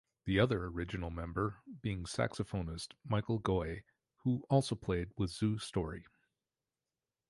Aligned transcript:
The 0.25 0.39
other 0.39 0.65
original 0.65 1.11
member 1.11 1.57
being 1.83 2.05
saxophonist 2.05 2.95
Michael 3.05 3.37
Goy, 3.37 3.83
who 4.23 4.43
also 4.49 4.73
played 4.73 5.11
with 5.15 5.29
Zoo 5.29 5.59
Story. 5.59 6.07